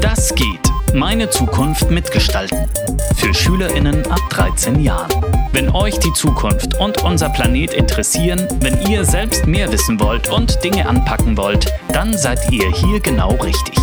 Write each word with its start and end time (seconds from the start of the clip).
Das 0.00 0.34
geht. 0.34 0.60
Meine 0.94 1.28
Zukunft 1.28 1.90
mitgestalten. 1.90 2.68
Für 3.16 3.34
SchülerInnen 3.34 4.06
ab 4.10 4.20
13 4.30 4.80
Jahren. 4.80 5.10
Wenn 5.52 5.70
euch 5.70 5.98
die 5.98 6.12
Zukunft 6.12 6.78
und 6.80 7.02
unser 7.02 7.28
Planet 7.28 7.74
interessieren, 7.74 8.46
wenn 8.60 8.80
ihr 8.88 9.04
selbst 9.04 9.46
mehr 9.46 9.70
wissen 9.72 10.00
wollt 10.00 10.28
und 10.28 10.62
Dinge 10.64 10.88
anpacken 10.88 11.36
wollt, 11.36 11.66
dann 11.92 12.16
seid 12.16 12.50
ihr 12.50 12.70
hier 12.70 13.00
genau 13.00 13.30
richtig. 13.34 13.78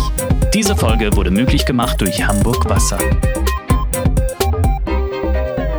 Diese 0.54 0.76
Folge 0.76 1.14
wurde 1.16 1.30
möglich 1.30 1.64
gemacht 1.64 2.00
durch 2.00 2.22
Hamburg 2.26 2.68
Wasser. 2.68 2.98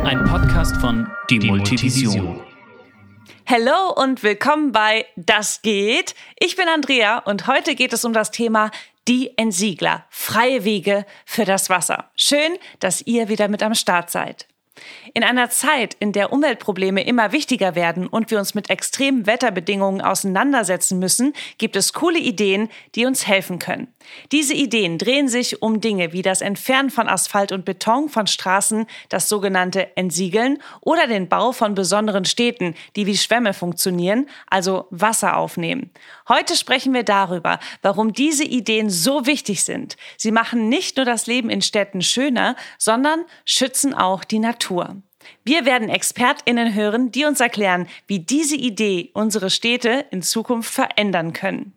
Ein 0.04 0.24
Podcast 0.24 0.76
von 0.76 1.06
Die, 1.30 1.38
die 1.38 1.48
Multivision. 1.48 2.40
Hallo 3.46 3.92
und 3.94 4.22
willkommen 4.22 4.72
bei 4.72 5.04
Das 5.16 5.60
geht. 5.60 6.14
Ich 6.38 6.56
bin 6.56 6.66
Andrea 6.66 7.18
und 7.18 7.46
heute 7.46 7.74
geht 7.74 7.92
es 7.92 8.06
um 8.06 8.14
das 8.14 8.30
Thema 8.30 8.70
die 9.06 9.36
Entsiegler, 9.36 10.06
freie 10.08 10.64
Wege 10.64 11.04
für 11.26 11.44
das 11.44 11.68
Wasser. 11.68 12.10
Schön, 12.16 12.52
dass 12.80 13.02
ihr 13.02 13.28
wieder 13.28 13.48
mit 13.48 13.62
am 13.62 13.74
Start 13.74 14.10
seid. 14.10 14.46
In 15.12 15.22
einer 15.22 15.50
Zeit, 15.50 15.94
in 16.00 16.12
der 16.12 16.32
Umweltprobleme 16.32 17.04
immer 17.04 17.32
wichtiger 17.32 17.74
werden 17.74 18.06
und 18.06 18.30
wir 18.30 18.38
uns 18.38 18.54
mit 18.54 18.70
extremen 18.70 19.26
Wetterbedingungen 19.26 20.00
auseinandersetzen 20.00 20.98
müssen, 20.98 21.34
gibt 21.58 21.76
es 21.76 21.92
coole 21.92 22.18
Ideen, 22.18 22.70
die 22.94 23.04
uns 23.04 23.26
helfen 23.26 23.58
können. 23.58 23.92
Diese 24.32 24.54
Ideen 24.54 24.98
drehen 24.98 25.28
sich 25.28 25.62
um 25.62 25.80
Dinge 25.80 26.12
wie 26.12 26.22
das 26.22 26.40
Entfernen 26.40 26.90
von 26.90 27.08
Asphalt 27.08 27.52
und 27.52 27.64
Beton 27.64 28.08
von 28.08 28.26
Straßen, 28.26 28.86
das 29.08 29.28
sogenannte 29.28 29.96
Entsiegeln 29.96 30.58
oder 30.80 31.06
den 31.06 31.28
Bau 31.28 31.52
von 31.52 31.74
besonderen 31.74 32.24
Städten, 32.24 32.74
die 32.96 33.06
wie 33.06 33.16
Schwämme 33.16 33.54
funktionieren, 33.54 34.28
also 34.48 34.86
Wasser 34.90 35.36
aufnehmen. 35.36 35.90
Heute 36.28 36.56
sprechen 36.56 36.94
wir 36.94 37.04
darüber, 37.04 37.58
warum 37.82 38.12
diese 38.12 38.44
Ideen 38.44 38.90
so 38.90 39.26
wichtig 39.26 39.64
sind. 39.64 39.96
Sie 40.16 40.30
machen 40.30 40.68
nicht 40.68 40.96
nur 40.96 41.06
das 41.06 41.26
Leben 41.26 41.50
in 41.50 41.62
Städten 41.62 42.02
schöner, 42.02 42.56
sondern 42.78 43.24
schützen 43.44 43.94
auch 43.94 44.24
die 44.24 44.38
Natur. 44.38 44.96
Wir 45.44 45.64
werden 45.64 45.88
ExpertInnen 45.88 46.74
hören, 46.74 47.10
die 47.10 47.24
uns 47.24 47.40
erklären, 47.40 47.88
wie 48.06 48.20
diese 48.20 48.56
Idee 48.56 49.10
unsere 49.14 49.50
Städte 49.50 50.04
in 50.10 50.22
Zukunft 50.22 50.72
verändern 50.72 51.32
können. 51.32 51.72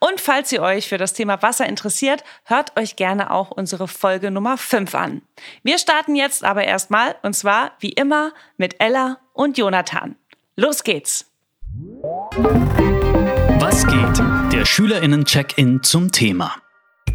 Und 0.00 0.20
falls 0.20 0.52
ihr 0.52 0.62
euch 0.62 0.88
für 0.88 0.98
das 0.98 1.12
Thema 1.12 1.42
Wasser 1.42 1.66
interessiert, 1.66 2.24
hört 2.44 2.78
euch 2.78 2.96
gerne 2.96 3.30
auch 3.30 3.50
unsere 3.50 3.88
Folge 3.88 4.30
Nummer 4.30 4.58
5 4.58 4.94
an. 4.94 5.22
Wir 5.62 5.78
starten 5.78 6.14
jetzt 6.14 6.44
aber 6.44 6.64
erstmal, 6.64 7.16
und 7.22 7.34
zwar 7.34 7.72
wie 7.80 7.92
immer 7.92 8.32
mit 8.56 8.76
Ella 8.78 9.18
und 9.32 9.58
Jonathan. 9.58 10.16
Los 10.56 10.84
geht's! 10.84 11.26
Was 13.58 13.86
geht? 13.86 14.52
Der 14.52 14.64
Schülerinnen-Check-In 14.64 15.82
zum 15.82 16.12
Thema. 16.12 16.54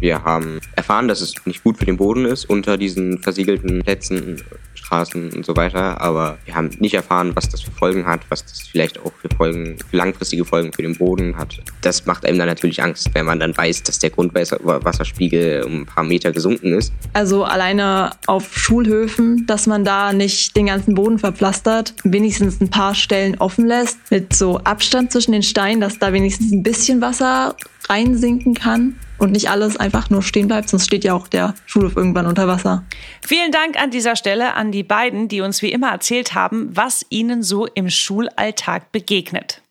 Wir 0.00 0.22
haben 0.22 0.60
erfahren, 0.76 1.08
dass 1.08 1.20
es 1.20 1.34
nicht 1.44 1.64
gut 1.64 1.78
für 1.78 1.84
den 1.84 1.96
Boden 1.96 2.24
ist, 2.24 2.44
unter 2.44 2.76
diesen 2.76 3.18
versiegelten 3.18 3.82
Plätzen 3.82 4.42
Straßen 4.88 5.32
und 5.32 5.44
so 5.44 5.54
weiter. 5.54 6.00
Aber 6.00 6.38
wir 6.46 6.54
haben 6.54 6.70
nicht 6.78 6.94
erfahren, 6.94 7.32
was 7.34 7.48
das 7.48 7.60
für 7.60 7.70
Folgen 7.70 8.06
hat, 8.06 8.20
was 8.30 8.44
das 8.44 8.60
vielleicht 8.60 8.98
auch 8.98 9.12
für 9.20 9.28
Folgen, 9.36 9.76
für 9.90 9.96
langfristige 9.96 10.44
Folgen 10.44 10.72
für 10.72 10.82
den 10.82 10.96
Boden 10.96 11.36
hat. 11.36 11.58
Das 11.82 12.06
macht 12.06 12.24
einem 12.24 12.38
dann 12.38 12.48
natürlich 12.48 12.82
Angst, 12.82 13.10
wenn 13.12 13.26
man 13.26 13.38
dann 13.38 13.56
weiß, 13.56 13.82
dass 13.82 13.98
der 13.98 14.10
Grundwasserspiegel 14.10 15.64
um 15.64 15.82
ein 15.82 15.86
paar 15.86 16.04
Meter 16.04 16.32
gesunken 16.32 16.72
ist. 16.72 16.92
Also 17.12 17.44
alleine 17.44 18.12
auf 18.26 18.56
Schulhöfen, 18.56 19.46
dass 19.46 19.66
man 19.66 19.84
da 19.84 20.12
nicht 20.12 20.56
den 20.56 20.66
ganzen 20.66 20.94
Boden 20.94 21.18
verpflastert, 21.18 21.94
wenigstens 22.04 22.60
ein 22.60 22.70
paar 22.70 22.94
Stellen 22.94 23.36
offen 23.38 23.66
lässt, 23.66 23.98
mit 24.10 24.34
so 24.34 24.58
Abstand 24.58 25.12
zwischen 25.12 25.32
den 25.32 25.42
Steinen, 25.42 25.80
dass 25.80 25.98
da 25.98 26.12
wenigstens 26.12 26.52
ein 26.52 26.62
bisschen 26.62 27.00
Wasser 27.00 27.56
reinsinken 27.88 28.54
kann 28.54 28.94
und 29.18 29.32
nicht 29.32 29.50
alles 29.50 29.76
einfach 29.76 30.10
nur 30.10 30.22
stehen 30.22 30.48
bleibt, 30.48 30.68
sonst 30.68 30.86
steht 30.86 31.04
ja 31.04 31.14
auch 31.14 31.28
der 31.28 31.54
Schulhof 31.66 31.96
irgendwann 31.96 32.26
unter 32.26 32.48
Wasser. 32.48 32.84
Vielen 33.26 33.52
Dank 33.52 33.80
an 33.80 33.90
dieser 33.90 34.16
Stelle 34.16 34.54
an 34.54 34.72
die 34.72 34.82
beiden, 34.82 35.28
die 35.28 35.40
uns 35.40 35.62
wie 35.62 35.72
immer 35.72 35.90
erzählt 35.90 36.34
haben, 36.34 36.74
was 36.74 37.04
ihnen 37.10 37.42
so 37.42 37.66
im 37.66 37.90
Schulalltag 37.90 38.92
begegnet. 38.92 39.62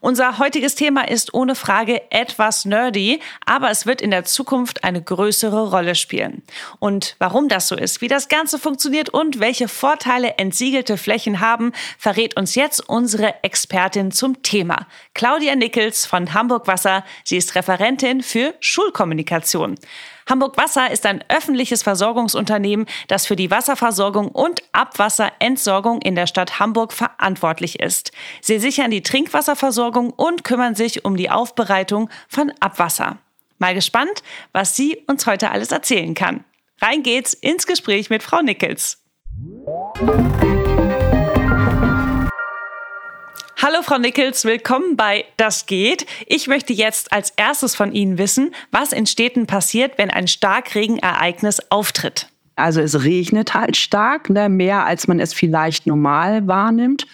Unser 0.00 0.38
heutiges 0.38 0.74
Thema 0.74 1.08
ist 1.08 1.34
ohne 1.34 1.54
Frage 1.54 2.02
etwas 2.10 2.64
nerdy, 2.64 3.20
aber 3.44 3.70
es 3.70 3.86
wird 3.86 4.00
in 4.00 4.10
der 4.10 4.24
Zukunft 4.24 4.84
eine 4.84 5.02
größere 5.02 5.70
Rolle 5.70 5.94
spielen. 5.94 6.42
Und 6.78 7.16
warum 7.18 7.48
das 7.48 7.68
so 7.68 7.76
ist, 7.76 8.00
wie 8.00 8.08
das 8.08 8.28
Ganze 8.28 8.58
funktioniert 8.58 9.10
und 9.10 9.40
welche 9.40 9.68
Vorteile 9.68 10.38
entsiegelte 10.38 10.96
Flächen 10.96 11.40
haben, 11.40 11.72
verrät 11.98 12.36
uns 12.36 12.54
jetzt 12.54 12.88
unsere 12.88 13.42
Expertin 13.42 14.12
zum 14.12 14.42
Thema. 14.42 14.86
Claudia 15.14 15.56
Nickels 15.56 16.06
von 16.06 16.34
Hamburg 16.34 16.66
Wasser. 16.66 17.04
Sie 17.24 17.36
ist 17.36 17.54
Referentin 17.54 18.22
für 18.22 18.54
Schulkommunikation. 18.60 19.76
Hamburg 20.28 20.56
Wasser 20.56 20.90
ist 20.90 21.06
ein 21.06 21.24
öffentliches 21.28 21.82
Versorgungsunternehmen, 21.82 22.86
das 23.06 23.26
für 23.26 23.36
die 23.36 23.50
Wasserversorgung 23.50 24.28
und 24.28 24.62
Abwasserentsorgung 24.72 26.02
in 26.02 26.16
der 26.16 26.26
Stadt 26.26 26.58
Hamburg 26.58 26.92
verantwortlich 26.92 27.78
ist. 27.80 28.10
Sie 28.40 28.58
sichern 28.58 28.90
die 28.90 29.02
Trinkwasserversorgung 29.02 30.10
und 30.10 30.42
kümmern 30.42 30.74
sich 30.74 31.04
um 31.04 31.16
die 31.16 31.30
Aufbereitung 31.30 32.10
von 32.28 32.52
Abwasser. 32.58 33.18
Mal 33.58 33.74
gespannt, 33.74 34.22
was 34.52 34.74
sie 34.74 35.02
uns 35.06 35.26
heute 35.26 35.50
alles 35.50 35.70
erzählen 35.70 36.14
kann. 36.14 36.44
Rein 36.82 37.02
geht's 37.02 37.32
ins 37.32 37.66
Gespräch 37.66 38.10
mit 38.10 38.22
Frau 38.22 38.42
Nickels. 38.42 39.02
Hallo 43.58 43.80
Frau 43.80 43.96
Nickels, 43.96 44.44
willkommen 44.44 44.98
bei 44.98 45.24
Das 45.38 45.64
geht. 45.64 46.04
Ich 46.26 46.46
möchte 46.46 46.74
jetzt 46.74 47.10
als 47.10 47.32
erstes 47.36 47.74
von 47.74 47.90
Ihnen 47.92 48.18
wissen, 48.18 48.54
was 48.70 48.92
in 48.92 49.06
Städten 49.06 49.46
passiert, 49.46 49.96
wenn 49.96 50.10
ein 50.10 50.28
Starkregenereignis 50.28 51.70
auftritt. 51.70 52.28
Also 52.54 52.82
es 52.82 53.02
regnet 53.02 53.54
halt 53.54 53.78
stark, 53.78 54.28
ne, 54.28 54.50
mehr 54.50 54.84
als 54.84 55.08
man 55.08 55.20
es 55.20 55.32
vielleicht 55.32 55.86
normal 55.86 56.46
wahrnimmt. 56.46 57.06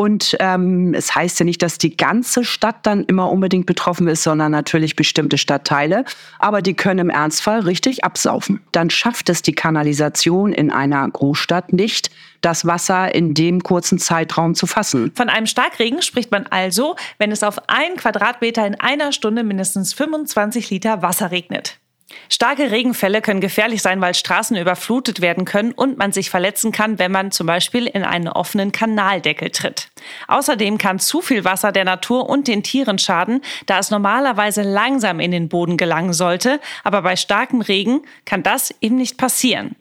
Und 0.00 0.34
ähm, 0.40 0.94
es 0.94 1.14
heißt 1.14 1.40
ja 1.40 1.44
nicht, 1.44 1.60
dass 1.60 1.76
die 1.76 1.94
ganze 1.94 2.42
Stadt 2.42 2.86
dann 2.86 3.04
immer 3.04 3.30
unbedingt 3.30 3.66
betroffen 3.66 4.08
ist, 4.08 4.22
sondern 4.22 4.50
natürlich 4.50 4.96
bestimmte 4.96 5.36
Stadtteile. 5.36 6.06
Aber 6.38 6.62
die 6.62 6.72
können 6.72 7.00
im 7.00 7.10
Ernstfall 7.10 7.60
richtig 7.60 8.02
absaufen. 8.02 8.62
Dann 8.72 8.88
schafft 8.88 9.28
es 9.28 9.42
die 9.42 9.52
Kanalisation 9.52 10.54
in 10.54 10.70
einer 10.70 11.06
Großstadt 11.06 11.74
nicht, 11.74 12.10
das 12.40 12.64
Wasser 12.64 13.14
in 13.14 13.34
dem 13.34 13.62
kurzen 13.62 13.98
Zeitraum 13.98 14.54
zu 14.54 14.66
fassen. 14.66 15.12
Von 15.14 15.28
einem 15.28 15.44
Starkregen 15.44 16.00
spricht 16.00 16.30
man 16.30 16.46
also, 16.46 16.96
wenn 17.18 17.30
es 17.30 17.42
auf 17.42 17.68
einen 17.68 17.96
Quadratmeter 17.96 18.66
in 18.66 18.76
einer 18.76 19.12
Stunde 19.12 19.44
mindestens 19.44 19.92
25 19.92 20.70
Liter 20.70 21.02
Wasser 21.02 21.30
regnet. 21.30 21.79
Starke 22.28 22.70
Regenfälle 22.70 23.22
können 23.22 23.40
gefährlich 23.40 23.82
sein, 23.82 24.00
weil 24.00 24.14
Straßen 24.14 24.56
überflutet 24.56 25.20
werden 25.20 25.44
können 25.44 25.72
und 25.72 25.98
man 25.98 26.12
sich 26.12 26.30
verletzen 26.30 26.72
kann, 26.72 26.98
wenn 26.98 27.12
man 27.12 27.30
zum 27.30 27.46
Beispiel 27.46 27.86
in 27.86 28.04
einen 28.04 28.28
offenen 28.28 28.72
Kanaldeckel 28.72 29.50
tritt. 29.50 29.88
Außerdem 30.28 30.78
kann 30.78 30.98
zu 30.98 31.20
viel 31.20 31.44
Wasser 31.44 31.72
der 31.72 31.84
Natur 31.84 32.28
und 32.28 32.48
den 32.48 32.62
Tieren 32.62 32.98
schaden, 32.98 33.42
da 33.66 33.78
es 33.78 33.90
normalerweise 33.90 34.62
langsam 34.62 35.20
in 35.20 35.30
den 35.30 35.48
Boden 35.48 35.76
gelangen 35.76 36.12
sollte, 36.12 36.60
aber 36.84 37.02
bei 37.02 37.16
starkem 37.16 37.60
Regen 37.60 38.02
kann 38.24 38.42
das 38.42 38.74
eben 38.80 38.96
nicht 38.96 39.16
passieren. 39.16 39.76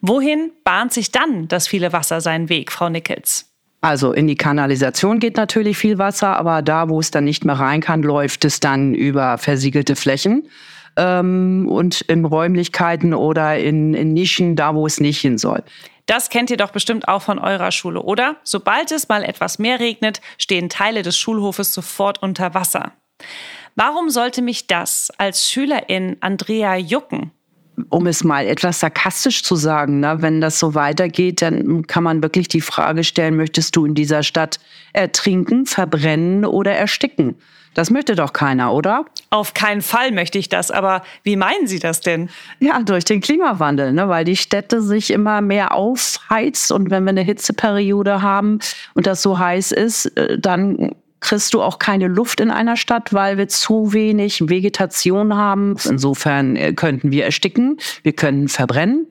Wohin 0.00 0.52
bahnt 0.64 0.92
sich 0.92 1.10
dann 1.10 1.48
das 1.48 1.66
viele 1.66 1.92
Wasser 1.92 2.20
seinen 2.20 2.48
Weg, 2.48 2.70
Frau 2.70 2.88
Nickels? 2.88 3.50
Also 3.80 4.12
in 4.12 4.26
die 4.26 4.36
Kanalisation 4.36 5.20
geht 5.20 5.36
natürlich 5.36 5.76
viel 5.76 5.98
Wasser, 5.98 6.36
aber 6.36 6.62
da, 6.62 6.88
wo 6.88 6.98
es 6.98 7.10
dann 7.10 7.24
nicht 7.24 7.44
mehr 7.44 7.58
rein 7.58 7.80
kann, 7.80 8.02
läuft 8.02 8.44
es 8.44 8.58
dann 8.58 8.94
über 8.94 9.38
versiegelte 9.38 9.96
Flächen 9.96 10.48
ähm, 10.96 11.66
und 11.68 12.00
in 12.02 12.24
Räumlichkeiten 12.24 13.14
oder 13.14 13.58
in, 13.58 13.94
in 13.94 14.12
Nischen, 14.12 14.56
da 14.56 14.74
wo 14.74 14.86
es 14.86 15.00
nicht 15.00 15.20
hin 15.20 15.38
soll. 15.38 15.62
Das 16.06 16.30
kennt 16.30 16.50
ihr 16.50 16.56
doch 16.56 16.70
bestimmt 16.70 17.08
auch 17.08 17.22
von 17.22 17.38
eurer 17.38 17.72
Schule, 17.72 18.00
oder? 18.00 18.36
Sobald 18.44 18.92
es 18.92 19.08
mal 19.08 19.24
etwas 19.24 19.58
mehr 19.58 19.80
regnet, 19.80 20.20
stehen 20.38 20.68
Teile 20.68 21.02
des 21.02 21.18
Schulhofes 21.18 21.72
sofort 21.72 22.22
unter 22.22 22.54
Wasser. 22.54 22.92
Warum 23.74 24.08
sollte 24.08 24.40
mich 24.40 24.68
das 24.68 25.10
als 25.18 25.50
Schülerin 25.50 26.16
Andrea 26.20 26.76
jucken? 26.76 27.32
Um 27.90 28.06
es 28.06 28.24
mal 28.24 28.46
etwas 28.46 28.80
sarkastisch 28.80 29.42
zu 29.42 29.56
sagen, 29.56 30.00
ne, 30.00 30.16
wenn 30.20 30.40
das 30.40 30.58
so 30.58 30.74
weitergeht, 30.74 31.42
dann 31.42 31.86
kann 31.86 32.02
man 32.02 32.22
wirklich 32.22 32.48
die 32.48 32.60
Frage 32.60 33.04
stellen, 33.04 33.36
möchtest 33.36 33.76
du 33.76 33.84
in 33.84 33.94
dieser 33.94 34.22
Stadt 34.22 34.58
ertrinken, 34.92 35.66
verbrennen 35.66 36.44
oder 36.44 36.72
ersticken? 36.72 37.36
Das 37.76 37.90
möchte 37.90 38.14
doch 38.14 38.32
keiner, 38.32 38.72
oder? 38.72 39.04
Auf 39.28 39.52
keinen 39.52 39.82
Fall 39.82 40.10
möchte 40.10 40.38
ich 40.38 40.48
das, 40.48 40.70
aber 40.70 41.02
wie 41.24 41.36
meinen 41.36 41.66
Sie 41.66 41.78
das 41.78 42.00
denn? 42.00 42.30
Ja, 42.58 42.80
durch 42.80 43.04
den 43.04 43.20
Klimawandel, 43.20 43.92
ne? 43.92 44.08
weil 44.08 44.24
die 44.24 44.38
Städte 44.38 44.80
sich 44.80 45.10
immer 45.10 45.42
mehr 45.42 45.74
aufheizt 45.74 46.72
und 46.72 46.90
wenn 46.90 47.04
wir 47.04 47.10
eine 47.10 47.20
Hitzeperiode 47.20 48.22
haben 48.22 48.60
und 48.94 49.06
das 49.06 49.20
so 49.20 49.38
heiß 49.38 49.72
ist, 49.72 50.06
äh, 50.16 50.38
dann 50.38 50.92
kriegst 51.26 51.52
du 51.54 51.62
auch 51.62 51.78
keine 51.78 52.08
Luft 52.08 52.40
in 52.40 52.50
einer 52.50 52.76
Stadt, 52.76 53.12
weil 53.12 53.36
wir 53.36 53.48
zu 53.48 53.92
wenig 53.92 54.48
Vegetation 54.48 55.34
haben. 55.34 55.76
Insofern 55.84 56.56
äh, 56.56 56.72
könnten 56.72 57.10
wir 57.10 57.24
ersticken, 57.24 57.78
wir 58.02 58.12
können 58.12 58.48
verbrennen, 58.48 59.08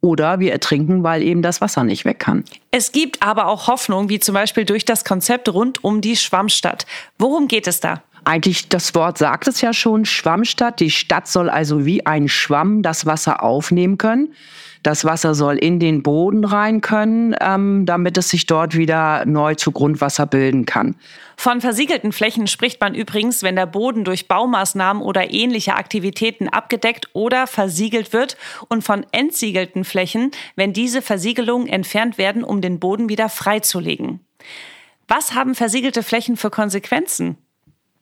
oder 0.00 0.40
wir 0.40 0.50
ertrinken, 0.50 1.04
weil 1.04 1.22
eben 1.22 1.42
das 1.42 1.60
Wasser 1.60 1.84
nicht 1.84 2.04
weg 2.04 2.18
kann. 2.18 2.44
Es 2.72 2.90
gibt 2.90 3.22
aber 3.22 3.46
auch 3.46 3.68
Hoffnung, 3.68 4.08
wie 4.08 4.18
zum 4.18 4.34
Beispiel 4.34 4.64
durch 4.64 4.84
das 4.84 5.04
Konzept 5.04 5.48
rund 5.48 5.84
um 5.84 6.00
die 6.00 6.16
Schwammstadt. 6.16 6.86
Worum 7.18 7.46
geht 7.46 7.68
es 7.68 7.80
da? 7.80 8.02
Eigentlich, 8.24 8.68
das 8.68 8.94
Wort 8.94 9.18
sagt 9.18 9.46
es 9.46 9.60
ja 9.60 9.72
schon, 9.72 10.04
Schwammstadt. 10.04 10.80
Die 10.80 10.90
Stadt 10.90 11.28
soll 11.28 11.48
also 11.48 11.86
wie 11.86 12.04
ein 12.06 12.28
Schwamm 12.28 12.82
das 12.82 13.06
Wasser 13.06 13.42
aufnehmen 13.42 13.98
können. 13.98 14.34
Das 14.82 15.04
Wasser 15.04 15.34
soll 15.34 15.58
in 15.58 15.78
den 15.78 16.02
Boden 16.02 16.44
rein 16.44 16.80
können, 16.80 17.36
ähm, 17.40 17.86
damit 17.86 18.18
es 18.18 18.30
sich 18.30 18.46
dort 18.46 18.76
wieder 18.76 19.24
neu 19.26 19.54
zu 19.54 19.70
Grundwasser 19.70 20.26
bilden 20.26 20.66
kann. 20.66 20.96
Von 21.36 21.60
versiegelten 21.60 22.12
Flächen 22.12 22.46
spricht 22.46 22.80
man 22.80 22.94
übrigens, 22.94 23.42
wenn 23.42 23.56
der 23.56 23.66
Boden 23.66 24.04
durch 24.04 24.26
Baumaßnahmen 24.26 25.02
oder 25.02 25.32
ähnliche 25.32 25.76
Aktivitäten 25.76 26.48
abgedeckt 26.48 27.08
oder 27.12 27.46
versiegelt 27.46 28.12
wird 28.12 28.36
und 28.68 28.82
von 28.82 29.06
entsiegelten 29.12 29.84
Flächen, 29.84 30.32
wenn 30.56 30.72
diese 30.72 31.00
Versiegelungen 31.00 31.68
entfernt 31.68 32.18
werden, 32.18 32.42
um 32.42 32.60
den 32.60 32.80
Boden 32.80 33.08
wieder 33.08 33.28
freizulegen. 33.28 34.20
Was 35.06 35.34
haben 35.34 35.54
versiegelte 35.54 36.02
Flächen 36.02 36.36
für 36.36 36.50
Konsequenzen? 36.50 37.36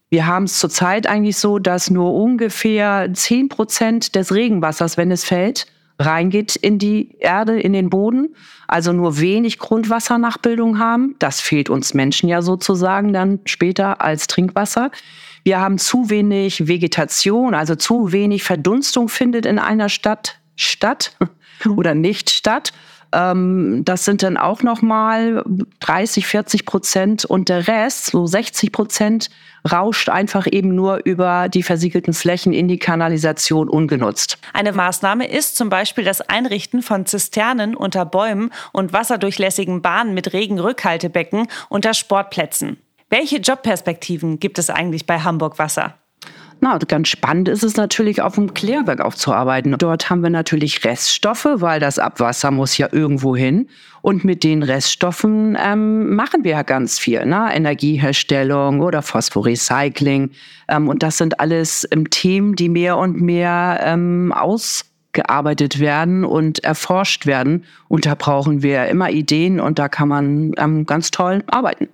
Wir 0.09 0.27
haben 0.27 0.43
es 0.43 0.59
zurzeit 0.59 1.07
eigentlich 1.07 1.37
so, 1.37 1.57
dass 1.57 1.89
nur 1.89 2.13
ungefähr 2.13 3.09
10 3.13 3.49
Prozent 3.49 4.15
des 4.15 4.33
Regenwassers, 4.33 4.97
wenn 4.97 5.09
es 5.09 5.23
fällt, 5.23 5.67
reingeht 5.99 6.55
in 6.55 6.79
die 6.79 7.15
Erde, 7.19 7.59
in 7.59 7.73
den 7.73 7.89
Boden, 7.89 8.35
also 8.67 8.93
nur 8.93 9.19
wenig 9.19 9.59
Grundwassernachbildung 9.59 10.79
haben. 10.79 11.15
Das 11.19 11.41
fehlt 11.41 11.69
uns 11.69 11.93
Menschen 11.93 12.29
ja 12.29 12.41
sozusagen 12.41 13.13
dann 13.13 13.39
später 13.45 14.01
als 14.01 14.27
Trinkwasser. 14.27 14.91
Wir 15.43 15.59
haben 15.59 15.77
zu 15.77 16.09
wenig 16.09 16.67
Vegetation, 16.67 17.53
also 17.53 17.75
zu 17.75 18.11
wenig 18.11 18.43
Verdunstung 18.43 19.09
findet 19.09 19.45
in 19.45 19.59
einer 19.59 19.89
Stadt 19.89 20.39
statt 20.55 21.17
oder 21.75 21.95
nicht 21.95 22.29
statt. 22.29 22.71
Ähm, 23.13 23.83
das 23.85 24.05
sind 24.05 24.23
dann 24.23 24.37
auch 24.37 24.63
noch 24.63 24.81
mal 24.81 25.43
30, 25.79 26.25
40 26.27 26.65
Prozent 26.65 27.25
und 27.25 27.49
der 27.49 27.67
Rest, 27.67 28.07
so 28.07 28.25
60 28.25 28.71
Prozent, 28.71 29.29
rauscht 29.69 30.09
einfach 30.09 30.47
eben 30.51 30.73
nur 30.73 31.01
über 31.05 31.49
die 31.49 31.63
versiegelten 31.63 32.13
Flächen 32.13 32.53
in 32.53 32.67
die 32.67 32.79
Kanalisation 32.79 33.69
ungenutzt. 33.69 34.37
Eine 34.53 34.71
Maßnahme 34.71 35.27
ist 35.27 35.55
zum 35.55 35.69
Beispiel 35.69 36.03
das 36.03 36.21
Einrichten 36.21 36.81
von 36.81 37.05
Zisternen 37.05 37.75
unter 37.75 38.05
Bäumen 38.05 38.51
und 38.71 38.93
wasserdurchlässigen 38.93 39.81
Bahnen 39.81 40.13
mit 40.13 40.33
Regenrückhaltebecken 40.33 41.47
unter 41.69 41.93
Sportplätzen. 41.93 42.77
Welche 43.09 43.37
Jobperspektiven 43.37 44.39
gibt 44.39 44.57
es 44.57 44.69
eigentlich 44.69 45.05
bei 45.05 45.19
Hamburg 45.19 45.59
Wasser? 45.59 45.95
Na, 46.63 46.77
ganz 46.77 47.07
spannend 47.07 47.49
ist 47.49 47.63
es 47.63 47.75
natürlich, 47.75 48.21
auf 48.21 48.35
dem 48.35 48.53
Klärwerk 48.53 49.01
aufzuarbeiten. 49.01 49.75
Dort 49.79 50.11
haben 50.11 50.21
wir 50.21 50.29
natürlich 50.29 50.85
Reststoffe, 50.85 51.47
weil 51.55 51.79
das 51.79 51.97
Abwasser 51.97 52.51
muss 52.51 52.77
ja 52.77 52.87
irgendwo 52.91 53.35
hin. 53.35 53.67
Und 54.03 54.23
mit 54.23 54.43
den 54.43 54.61
Reststoffen 54.61 55.57
ähm, 55.59 56.13
machen 56.13 56.43
wir 56.43 56.51
ja 56.51 56.61
ganz 56.61 56.99
viel. 56.99 57.25
Ne? 57.25 57.49
Energieherstellung 57.51 58.81
oder 58.81 59.01
Phosphorrecycling. 59.01 60.29
Ähm, 60.67 60.87
und 60.87 61.01
das 61.01 61.17
sind 61.17 61.39
alles 61.39 61.87
ähm, 61.89 62.11
Themen, 62.11 62.55
die 62.55 62.69
mehr 62.69 62.95
und 62.97 63.19
mehr 63.19 63.81
ähm, 63.83 64.31
ausgearbeitet 64.31 65.79
werden 65.79 66.23
und 66.23 66.63
erforscht 66.63 67.25
werden. 67.25 67.65
Und 67.87 68.05
da 68.05 68.13
brauchen 68.13 68.61
wir 68.61 68.85
immer 68.85 69.09
Ideen 69.09 69.59
und 69.59 69.79
da 69.79 69.89
kann 69.89 70.09
man 70.09 70.51
ähm, 70.59 70.85
ganz 70.85 71.09
toll 71.09 71.43
arbeiten. 71.47 71.89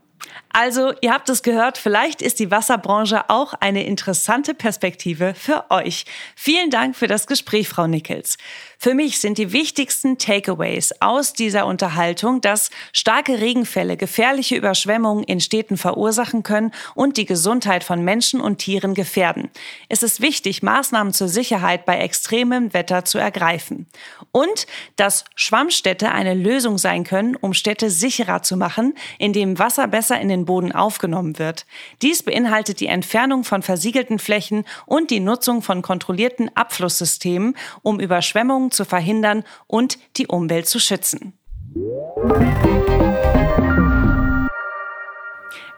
Also, 0.51 0.93
ihr 1.01 1.11
habt 1.11 1.29
es 1.29 1.43
gehört, 1.43 1.77
vielleicht 1.77 2.21
ist 2.21 2.39
die 2.39 2.51
Wasserbranche 2.51 3.29
auch 3.29 3.53
eine 3.53 3.85
interessante 3.85 4.53
Perspektive 4.53 5.33
für 5.35 5.65
euch. 5.69 6.05
Vielen 6.35 6.69
Dank 6.69 6.95
für 6.95 7.07
das 7.07 7.27
Gespräch, 7.27 7.69
Frau 7.69 7.87
Nickels. 7.87 8.37
Für 8.79 8.93
mich 8.93 9.19
sind 9.19 9.39
die 9.39 9.53
wichtigsten 9.53 10.17
Takeaways 10.19 10.93
aus 10.99 11.33
dieser 11.33 11.65
Unterhaltung, 11.65 12.41
dass 12.41 12.69
starke 12.93 13.39
Regenfälle 13.39 13.97
gefährliche 13.97 14.55
Überschwemmungen 14.55 15.23
in 15.23 15.39
Städten 15.39 15.77
verursachen 15.77 16.43
können 16.43 16.71
und 16.93 17.17
die 17.17 17.25
Gesundheit 17.25 17.83
von 17.83 18.03
Menschen 18.03 18.39
und 18.39 18.59
Tieren 18.59 18.93
gefährden. 18.93 19.49
Es 19.89 20.03
ist 20.03 20.21
wichtig, 20.21 20.61
Maßnahmen 20.61 21.11
zur 21.11 21.27
Sicherheit 21.27 21.85
bei 21.85 21.97
extremem 21.97 22.73
Wetter 22.73 23.03
zu 23.03 23.17
ergreifen. 23.17 23.87
Und 24.31 24.67
dass 24.95 25.25
Schwammstädte 25.35 26.11
eine 26.11 26.35
Lösung 26.35 26.77
sein 26.77 27.03
können, 27.03 27.35
um 27.35 27.53
Städte 27.53 27.89
sicherer 27.89 28.43
zu 28.43 28.57
machen, 28.57 28.93
indem 29.17 29.57
Wasser 29.57 29.87
besser 29.87 30.21
in 30.21 30.29
den 30.29 30.36
Boden 30.45 30.71
aufgenommen 30.71 31.39
wird. 31.39 31.65
Dies 32.01 32.23
beinhaltet 32.23 32.79
die 32.79 32.87
Entfernung 32.87 33.43
von 33.43 33.61
versiegelten 33.61 34.19
Flächen 34.19 34.65
und 34.85 35.11
die 35.11 35.19
Nutzung 35.19 35.61
von 35.61 35.81
kontrollierten 35.81 36.49
Abflusssystemen, 36.55 37.55
um 37.81 37.99
Überschwemmungen 37.99 38.71
zu 38.71 38.85
verhindern 38.85 39.43
und 39.67 39.97
die 40.17 40.27
Umwelt 40.27 40.67
zu 40.67 40.79
schützen. 40.79 41.33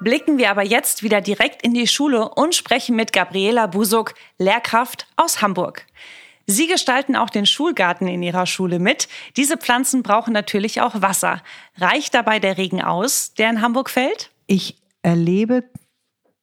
Blicken 0.01 0.37
wir 0.37 0.49
aber 0.49 0.63
jetzt 0.63 1.03
wieder 1.03 1.19
direkt 1.19 1.61
in 1.61 1.73
die 1.73 1.87
Schule 1.87 2.29
und 2.29 2.55
sprechen 2.55 2.95
mit 2.95 3.11
Gabriela 3.11 3.67
Busuk, 3.67 4.13
Lehrkraft 4.37 5.07
aus 5.17 5.41
Hamburg. 5.41 5.85
Sie 6.45 6.65
gestalten 6.65 7.15
auch 7.15 7.29
den 7.29 7.45
Schulgarten 7.45 8.07
in 8.07 8.23
Ihrer 8.23 8.47
Schule 8.47 8.79
mit. 8.79 9.07
Diese 9.37 9.55
Pflanzen 9.55 10.01
brauchen 10.01 10.33
natürlich 10.33 10.81
auch 10.81 11.01
Wasser. 11.01 11.43
Reicht 11.77 12.15
dabei 12.15 12.39
der 12.39 12.57
Regen 12.57 12.81
aus, 12.81 13.35
der 13.35 13.51
in 13.51 13.61
Hamburg 13.61 13.89
fällt? 13.89 14.31
Ich 14.51 14.81
erlebe 15.03 15.63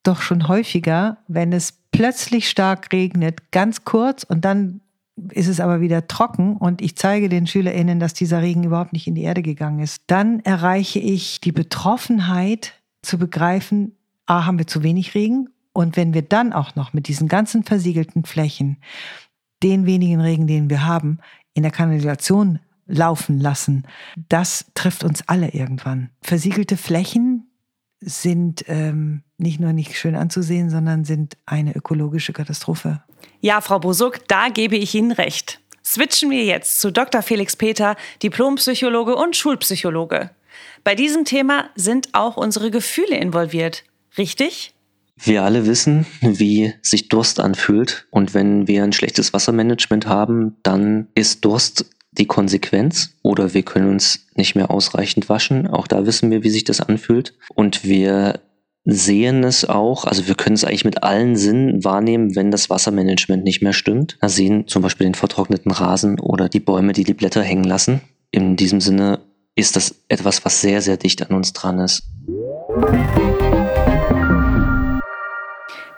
doch 0.04 0.22
schon 0.22 0.46
häufiger, 0.46 1.18
wenn 1.26 1.52
es 1.52 1.72
plötzlich 1.90 2.48
stark 2.48 2.92
regnet, 2.92 3.50
ganz 3.50 3.84
kurz 3.84 4.22
und 4.22 4.44
dann 4.44 4.80
ist 5.32 5.48
es 5.48 5.58
aber 5.58 5.80
wieder 5.80 6.06
trocken 6.06 6.56
und 6.56 6.80
ich 6.82 6.94
zeige 6.94 7.28
den 7.28 7.48
SchülerInnen, 7.48 7.98
dass 7.98 8.14
dieser 8.14 8.42
Regen 8.42 8.62
überhaupt 8.62 8.92
nicht 8.92 9.08
in 9.08 9.16
die 9.16 9.24
Erde 9.24 9.42
gegangen 9.42 9.80
ist, 9.80 10.02
dann 10.06 10.38
erreiche 10.40 11.00
ich 11.00 11.40
die 11.40 11.50
Betroffenheit 11.50 12.74
zu 13.02 13.18
begreifen, 13.18 13.96
A, 14.26 14.46
haben 14.46 14.58
wir 14.58 14.68
zu 14.68 14.84
wenig 14.84 15.16
Regen 15.16 15.48
und 15.72 15.96
wenn 15.96 16.14
wir 16.14 16.22
dann 16.22 16.52
auch 16.52 16.76
noch 16.76 16.92
mit 16.92 17.08
diesen 17.08 17.26
ganzen 17.26 17.64
versiegelten 17.64 18.24
Flächen 18.24 18.76
den 19.64 19.84
wenigen 19.84 20.20
Regen, 20.20 20.46
den 20.46 20.70
wir 20.70 20.86
haben, 20.86 21.18
in 21.54 21.64
der 21.64 21.72
Kanalisation 21.72 22.60
laufen 22.86 23.40
lassen, 23.40 23.84
das 24.28 24.66
trifft 24.74 25.02
uns 25.02 25.28
alle 25.28 25.48
irgendwann. 25.48 26.10
Versiegelte 26.22 26.76
Flächen 26.76 27.35
sind 28.00 28.64
ähm, 28.69 29.22
nicht 29.38 29.60
nur 29.60 29.72
nicht 29.72 29.96
schön 29.96 30.14
anzusehen, 30.14 30.70
sondern 30.70 31.04
sind 31.04 31.37
eine 31.46 31.75
ökologische 31.75 32.32
Katastrophe. 32.32 33.02
Ja, 33.40 33.60
Frau 33.60 33.78
Bosuk, 33.78 34.26
da 34.28 34.48
gebe 34.48 34.76
ich 34.76 34.94
Ihnen 34.94 35.12
recht. 35.12 35.60
Switchen 35.84 36.31
wir 36.31 36.44
jetzt 36.44 36.81
zu 36.81 36.90
Dr. 36.90 37.22
Felix 37.22 37.54
Peter, 37.56 37.96
Diplompsychologe 38.22 39.14
und 39.14 39.37
Schulpsychologe. 39.37 40.31
Bei 40.82 40.94
diesem 40.94 41.25
Thema 41.25 41.70
sind 41.76 42.08
auch 42.12 42.37
unsere 42.37 42.70
Gefühle 42.70 43.16
involviert, 43.16 43.84
richtig? 44.19 44.75
Wir 45.19 45.42
alle 45.44 45.66
wissen, 45.66 46.06
wie 46.20 46.75
sich 46.82 47.08
Durst 47.08 47.40
anfühlt. 47.40 48.06
Und 48.10 48.35
wenn 48.35 48.68
wir 48.68 48.85
ein 48.85 48.92
schlechtes 48.92 49.32
Wassermanagement 49.32 50.06
haben, 50.06 50.56
dann 50.62 51.09
ist 51.14 51.44
Durst 51.44 51.87
die 52.18 52.26
Konsequenz 52.26 53.11
oder 53.23 53.54
wir 53.54 53.62
können 53.62 53.90
uns 53.90 54.26
nicht 54.35 54.54
mehr 54.54 54.70
ausreichend 54.70 55.28
waschen. 55.28 55.66
Auch 55.66 55.87
da 55.87 56.06
wissen 56.06 56.30
wir, 56.30 56.42
wie 56.42 56.50
sich 56.50 56.64
das 56.64 56.80
anfühlt. 56.80 57.35
Und 57.54 57.85
wir 57.85 58.40
sehen 58.85 59.42
es 59.42 59.64
auch, 59.64 60.04
also 60.04 60.28
wir 60.28 60.37
können 60.37 60.54
es 60.54 60.64
eigentlich 60.64 60.85
mit 60.85 61.02
allen 61.02 61.37
Sinnen 61.37 61.85
wahrnehmen, 61.85 62.37
wenn 62.37 62.52
das 62.52 62.70
Wassermanagement 62.70 63.42
nicht 63.42 63.61
mehr 63.61 63.73
stimmt. 63.73 64.16
Wir 64.20 64.28
sehen 64.28 64.68
zum 64.68 64.82
Beispiel 64.82 65.06
den 65.06 65.14
vertrockneten 65.14 65.73
Rasen 65.73 66.20
oder 66.20 66.49
die 66.49 66.61
Bäume, 66.61 66.92
die 66.92 67.04
die 67.04 67.14
Blätter 67.14 67.42
hängen 67.42 67.64
lassen. 67.64 68.00
In 68.30 68.56
diesem 68.56 68.80
Sinne 68.80 69.20
ist 69.56 69.75
das 69.75 69.96
etwas, 70.08 70.44
was 70.44 70.61
sehr, 70.61 70.82
sehr 70.82 70.96
dicht 70.96 71.28
an 71.28 71.37
uns 71.37 71.52
dran 71.52 71.80
ist. 71.80 72.04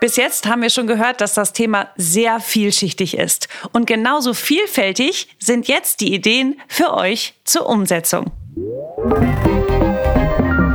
Bis 0.01 0.17
jetzt 0.17 0.47
haben 0.47 0.63
wir 0.63 0.71
schon 0.71 0.87
gehört, 0.87 1.21
dass 1.21 1.35
das 1.35 1.53
Thema 1.53 1.91
sehr 1.97 2.39
vielschichtig 2.39 3.17
ist. 3.17 3.49
Und 3.73 3.87
genauso 3.87 4.33
vielfältig 4.33 5.29
sind 5.41 5.67
jetzt 5.67 6.01
die 6.01 6.15
Ideen 6.15 6.61
für 6.69 6.95
euch 6.95 7.35
zur 7.45 7.69
Umsetzung. 7.69 8.31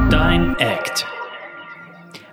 Dein 0.10 0.56
Act. 0.60 1.06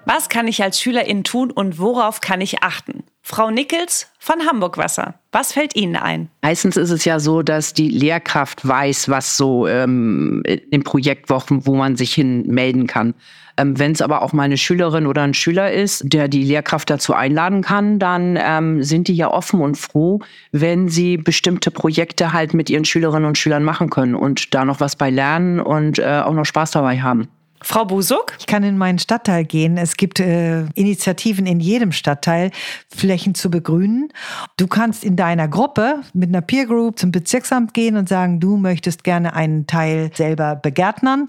Was 0.04 0.28
kann 0.28 0.48
ich 0.48 0.62
als 0.64 0.80
Schülerin 0.80 1.22
tun 1.22 1.52
und 1.52 1.78
worauf 1.78 2.20
kann 2.20 2.40
ich 2.40 2.64
achten? 2.64 3.04
Frau 3.30 3.48
Nickels 3.48 4.08
von 4.18 4.44
Hamburg 4.44 4.76
Wasser. 4.76 5.14
Was 5.30 5.52
fällt 5.52 5.76
Ihnen 5.76 5.94
ein? 5.94 6.28
Meistens 6.42 6.76
ist 6.76 6.90
es 6.90 7.04
ja 7.04 7.20
so, 7.20 7.42
dass 7.42 7.72
die 7.72 7.88
Lehrkraft 7.88 8.66
weiß, 8.66 9.08
was 9.08 9.36
so 9.36 9.68
ähm, 9.68 10.42
in 10.44 10.82
Projektwochen, 10.82 11.64
wo 11.64 11.76
man 11.76 11.94
sich 11.94 12.12
hin 12.12 12.44
melden 12.48 12.88
kann. 12.88 13.14
Ähm, 13.56 13.78
Wenn 13.78 13.92
es 13.92 14.02
aber 14.02 14.22
auch 14.22 14.32
mal 14.32 14.42
eine 14.42 14.56
Schülerin 14.56 15.06
oder 15.06 15.22
ein 15.22 15.34
Schüler 15.34 15.70
ist, 15.70 16.02
der 16.12 16.26
die 16.26 16.42
Lehrkraft 16.42 16.90
dazu 16.90 17.14
einladen 17.14 17.62
kann, 17.62 18.00
dann 18.00 18.36
ähm, 18.36 18.82
sind 18.82 19.06
die 19.06 19.14
ja 19.14 19.30
offen 19.30 19.60
und 19.60 19.76
froh, 19.76 20.18
wenn 20.50 20.88
sie 20.88 21.16
bestimmte 21.16 21.70
Projekte 21.70 22.32
halt 22.32 22.52
mit 22.52 22.68
ihren 22.68 22.84
Schülerinnen 22.84 23.28
und 23.28 23.38
Schülern 23.38 23.62
machen 23.62 23.90
können 23.90 24.16
und 24.16 24.56
da 24.56 24.64
noch 24.64 24.80
was 24.80 24.96
bei 24.96 25.08
lernen 25.08 25.60
und 25.60 26.00
äh, 26.00 26.20
auch 26.24 26.34
noch 26.34 26.46
Spaß 26.46 26.72
dabei 26.72 27.00
haben. 27.00 27.28
Frau 27.62 27.84
Busuk? 27.84 28.34
Ich 28.38 28.46
kann 28.46 28.62
in 28.62 28.78
meinen 28.78 28.98
Stadtteil 28.98 29.44
gehen. 29.44 29.76
Es 29.76 29.96
gibt 29.96 30.18
äh, 30.18 30.64
Initiativen 30.74 31.46
in 31.46 31.60
jedem 31.60 31.92
Stadtteil, 31.92 32.50
Flächen 32.88 33.34
zu 33.34 33.50
begrünen. 33.50 34.08
Du 34.56 34.66
kannst 34.66 35.04
in 35.04 35.16
deiner 35.16 35.46
Gruppe 35.46 36.00
mit 36.14 36.30
einer 36.30 36.40
Peer 36.40 36.66
Group 36.66 36.98
zum 36.98 37.12
Bezirksamt 37.12 37.74
gehen 37.74 37.96
und 37.96 38.08
sagen, 38.08 38.40
du 38.40 38.56
möchtest 38.56 39.04
gerne 39.04 39.34
einen 39.34 39.66
Teil 39.66 40.10
selber 40.14 40.56
begärtnern. 40.56 41.26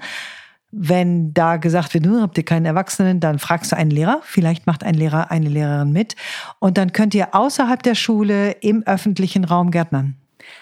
Wenn 0.71 1.33
da 1.33 1.57
gesagt 1.57 1.93
wird, 1.93 2.05
nun 2.05 2.21
habt 2.21 2.37
ihr 2.37 2.45
keinen 2.45 2.65
Erwachsenen, 2.65 3.19
dann 3.19 3.39
fragst 3.39 3.73
du 3.73 3.75
einen 3.75 3.91
Lehrer. 3.91 4.21
Vielleicht 4.23 4.67
macht 4.67 4.85
ein 4.85 4.93
Lehrer 4.93 5.29
eine 5.29 5.49
Lehrerin 5.49 5.91
mit. 5.91 6.15
Und 6.59 6.77
dann 6.77 6.93
könnt 6.93 7.13
ihr 7.13 7.35
außerhalb 7.35 7.83
der 7.83 7.95
Schule 7.95 8.51
im 8.61 8.83
öffentlichen 8.83 9.43
Raum 9.43 9.69
gärtnern. 9.69 10.15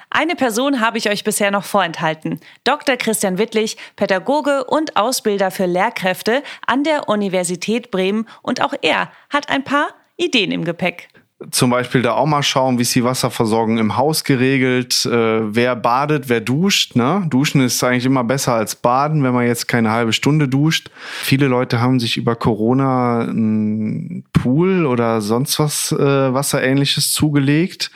Eine 0.10 0.36
Person 0.36 0.82
habe 0.82 0.98
ich 0.98 1.10
euch 1.10 1.24
bisher 1.24 1.52
noch 1.52 1.64
vorenthalten. 1.64 2.40
Dr. 2.64 2.98
Christian 2.98 3.38
Wittlich, 3.38 3.78
Pädagoge 3.96 4.64
und 4.64 4.98
Ausbilder 4.98 5.52
für 5.52 5.66
Lehrkräfte 5.66 6.44
an 6.66 6.84
der 6.84 7.10
Universität 7.10 7.92
Bremen. 7.92 8.28
Und 8.42 8.62
auch 8.62 8.74
er 8.82 9.12
hat 9.30 9.50
ein 9.50 9.64
paar 9.64 9.90
Ideen 10.18 10.52
im 10.52 10.66
Gepäck 10.66 11.10
zum 11.52 11.70
Beispiel 11.70 12.02
da 12.02 12.14
auch 12.14 12.26
mal 12.26 12.44
schauen, 12.44 12.78
wie 12.78 12.82
ist 12.82 12.94
die 12.94 13.04
Wasserversorgung 13.04 13.78
im 13.78 13.96
Haus 13.96 14.26
geregelt, 14.26 15.06
äh, 15.06 15.56
wer 15.56 15.76
badet, 15.76 16.28
wer 16.28 16.42
duscht. 16.42 16.96
Ne? 16.96 17.26
Duschen 17.30 17.62
ist 17.62 17.82
eigentlich 17.84 18.06
immer 18.06 18.26
besser 18.26 18.56
als 18.56 18.76
baden, 18.76 19.24
wenn 19.24 19.34
man 19.34 19.48
jetzt 19.48 19.68
keine 19.68 19.92
halbe 19.92 20.12
Stunde 20.12 20.50
duscht. 20.50 20.92
Viele 21.22 21.48
Leute 21.48 21.80
haben 21.80 22.00
sich 22.00 22.18
über 22.18 22.36
Corona 22.36 23.22
einen 23.22 24.26
Pool 24.34 24.86
oder 24.86 25.22
sonst 25.22 25.60
was 25.60 25.94
äh, 25.94 25.98
Wasserähnliches 26.34 27.14
zugelegt 27.14 27.90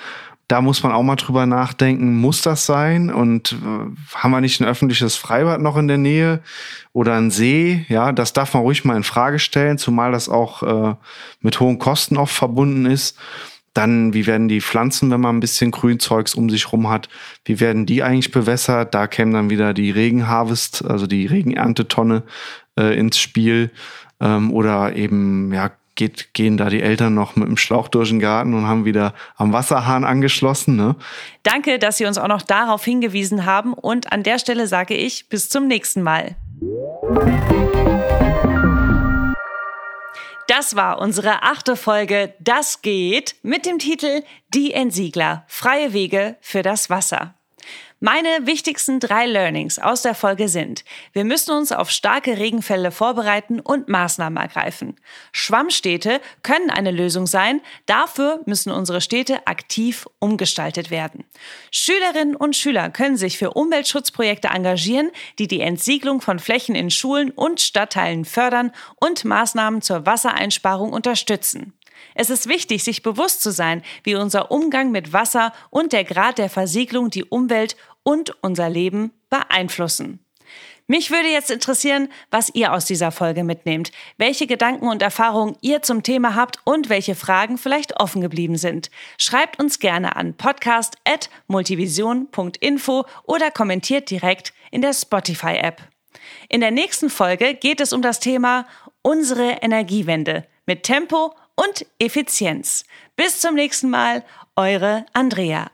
da 0.47 0.61
muss 0.61 0.83
man 0.83 0.91
auch 0.91 1.03
mal 1.03 1.15
drüber 1.15 1.45
nachdenken, 1.45 2.17
muss 2.17 2.41
das 2.41 2.65
sein? 2.65 3.11
Und 3.11 3.53
äh, 3.53 4.15
haben 4.15 4.31
wir 4.31 4.41
nicht 4.41 4.59
ein 4.59 4.67
öffentliches 4.67 5.15
Freibad 5.15 5.61
noch 5.61 5.77
in 5.77 5.87
der 5.87 5.97
Nähe 5.97 6.41
oder 6.91 7.15
ein 7.15 7.31
See? 7.31 7.85
Ja, 7.89 8.11
das 8.11 8.33
darf 8.33 8.53
man 8.53 8.63
ruhig 8.63 8.83
mal 8.83 8.97
in 8.97 9.03
Frage 9.03 9.39
stellen, 9.39 9.77
zumal 9.77 10.11
das 10.11 10.29
auch 10.29 10.63
äh, 10.63 10.95
mit 11.39 11.59
hohen 11.59 11.79
Kosten 11.79 12.17
oft 12.17 12.33
verbunden 12.33 12.85
ist. 12.85 13.17
Dann, 13.73 14.13
wie 14.13 14.27
werden 14.27 14.49
die 14.49 14.61
Pflanzen, 14.61 15.09
wenn 15.09 15.21
man 15.21 15.37
ein 15.37 15.39
bisschen 15.39 15.71
Grünzeugs 15.71 16.35
um 16.35 16.49
sich 16.49 16.71
rum 16.71 16.89
hat, 16.89 17.09
wie 17.45 17.59
werden 17.59 17.87
die 17.87 18.03
eigentlich 18.03 18.31
bewässert? 18.31 18.93
Da 18.93 19.07
käme 19.07 19.33
dann 19.33 19.49
wieder 19.49 19.73
die 19.73 19.89
Regenharvest, 19.89 20.85
also 20.85 21.07
die 21.07 21.25
Regenerntetonne 21.25 22.21
äh, 22.77 22.95
ins 22.97 23.17
Spiel. 23.17 23.71
Ähm, 24.19 24.51
oder 24.51 24.95
eben, 24.95 25.51
ja, 25.53 25.71
geht, 26.03 26.33
gehen 26.33 26.57
da 26.57 26.69
die 26.69 26.81
Eltern 26.81 27.13
noch 27.13 27.35
mit 27.35 27.47
dem 27.47 27.57
Schlauch 27.57 27.87
durch 27.87 28.09
den 28.09 28.19
Garten 28.19 28.53
und 28.53 28.67
haben 28.67 28.85
wieder 28.85 29.13
am 29.37 29.53
Wasserhahn 29.53 30.03
angeschlossen. 30.03 30.75
Ne? 30.75 30.95
Danke, 31.43 31.79
dass 31.79 31.97
Sie 31.97 32.05
uns 32.05 32.17
auch 32.17 32.27
noch 32.27 32.41
darauf 32.41 32.83
hingewiesen 32.83 33.45
haben. 33.45 33.73
Und 33.73 34.11
an 34.11 34.23
der 34.23 34.39
Stelle 34.39 34.67
sage 34.67 34.95
ich 34.95 35.29
bis 35.29 35.49
zum 35.49 35.67
nächsten 35.67 36.01
Mal. 36.01 36.35
Das 40.47 40.75
war 40.75 40.99
unsere 40.99 41.43
achte 41.43 41.75
Folge 41.75 42.33
Das 42.39 42.81
geht 42.81 43.35
mit 43.43 43.65
dem 43.65 43.79
Titel 43.79 44.23
Die 44.53 44.73
Entsiegler. 44.73 45.45
Freie 45.47 45.93
Wege 45.93 46.35
für 46.41 46.61
das 46.61 46.89
Wasser. 46.89 47.35
Meine 48.05 48.45
wichtigsten 48.45 48.99
drei 48.99 49.27
Learnings 49.27 49.79
aus 49.79 50.01
der 50.01 50.13
Folge 50.13 50.49
sind, 50.49 50.83
wir 51.13 51.23
müssen 51.23 51.55
uns 51.55 51.71
auf 51.71 51.89
starke 51.89 52.37
Regenfälle 52.37 52.91
vorbereiten 52.91 53.61
und 53.61 53.87
Maßnahmen 53.87 54.35
ergreifen. 54.35 54.97
Schwammstädte 55.31 56.19
können 56.41 56.69
eine 56.69 56.91
Lösung 56.91 57.27
sein, 57.27 57.61
dafür 57.85 58.41
müssen 58.45 58.73
unsere 58.73 58.99
Städte 58.99 59.47
aktiv 59.47 60.05
umgestaltet 60.19 60.91
werden. 60.91 61.23
Schülerinnen 61.71 62.35
und 62.35 62.57
Schüler 62.57 62.89
können 62.89 63.15
sich 63.15 63.37
für 63.37 63.51
Umweltschutzprojekte 63.51 64.49
engagieren, 64.49 65.09
die 65.39 65.47
die 65.47 65.61
Entsiegelung 65.61 66.19
von 66.19 66.39
Flächen 66.39 66.75
in 66.75 66.91
Schulen 66.91 67.31
und 67.31 67.61
Stadtteilen 67.61 68.25
fördern 68.25 68.73
und 68.99 69.23
Maßnahmen 69.23 69.81
zur 69.81 70.05
Wassereinsparung 70.05 70.91
unterstützen. 70.91 71.71
Es 72.15 72.29
ist 72.29 72.47
wichtig, 72.47 72.83
sich 72.83 73.01
bewusst 73.01 73.41
zu 73.41 73.51
sein, 73.51 73.81
wie 74.03 74.15
unser 74.15 74.51
Umgang 74.51 74.91
mit 74.91 75.13
Wasser 75.13 75.53
und 75.69 75.93
der 75.93 76.03
Grad 76.03 76.37
der 76.37 76.49
Versiegelung 76.49 77.09
die 77.09 77.23
Umwelt 77.23 77.75
und 78.03 78.43
unser 78.43 78.69
Leben 78.69 79.11
beeinflussen. 79.29 80.19
Mich 80.85 81.11
würde 81.11 81.29
jetzt 81.29 81.49
interessieren, 81.49 82.09
was 82.29 82.53
ihr 82.53 82.73
aus 82.73 82.83
dieser 82.83 83.11
Folge 83.11 83.45
mitnehmt, 83.45 83.93
welche 84.17 84.47
Gedanken 84.47 84.87
und 84.87 85.01
Erfahrungen 85.01 85.55
ihr 85.61 85.81
zum 85.81 86.03
Thema 86.03 86.35
habt 86.35 86.57
und 86.65 86.89
welche 86.89 87.15
Fragen 87.15 87.57
vielleicht 87.57 88.01
offen 88.01 88.21
geblieben 88.21 88.57
sind. 88.57 88.91
Schreibt 89.17 89.61
uns 89.61 89.79
gerne 89.79 90.17
an 90.17 90.33
podcast.multivision.info 90.33 93.05
oder 93.23 93.49
kommentiert 93.49 94.09
direkt 94.09 94.53
in 94.71 94.81
der 94.81 94.91
Spotify-App. 94.93 95.81
In 96.49 96.59
der 96.59 96.71
nächsten 96.71 97.09
Folge 97.09 97.53
geht 97.53 97.79
es 97.79 97.93
um 97.93 98.01
das 98.01 98.19
Thema 98.19 98.67
unsere 99.01 99.59
Energiewende 99.61 100.45
mit 100.65 100.83
Tempo 100.83 101.33
und 101.55 101.85
Effizienz. 101.99 102.83
Bis 103.15 103.39
zum 103.39 103.55
nächsten 103.55 103.89
Mal, 103.89 104.25
eure 104.55 105.05
Andrea. 105.13 105.71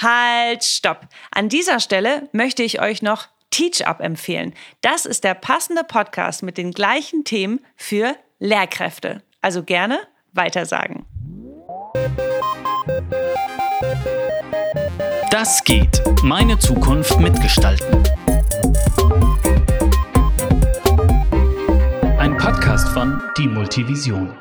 Halt, 0.00 0.62
stopp. 0.62 1.08
An 1.32 1.48
dieser 1.48 1.80
Stelle 1.80 2.28
möchte 2.32 2.62
ich 2.62 2.80
euch 2.80 3.02
noch 3.02 3.26
Teach 3.50 3.86
Up 3.86 4.00
empfehlen. 4.00 4.54
Das 4.80 5.06
ist 5.06 5.24
der 5.24 5.34
passende 5.34 5.82
Podcast 5.82 6.42
mit 6.42 6.56
den 6.56 6.70
gleichen 6.72 7.24
Themen 7.24 7.60
für 7.76 8.14
Lehrkräfte. 8.38 9.22
Also 9.40 9.64
gerne 9.64 9.98
weitersagen. 10.32 11.04
Das 15.30 15.64
geht. 15.64 16.02
Meine 16.22 16.58
Zukunft 16.58 17.18
mitgestalten. 17.18 18.04
Ein 22.18 22.36
Podcast 22.36 22.88
von 22.88 23.20
Die 23.36 23.48
Multivision. 23.48 24.36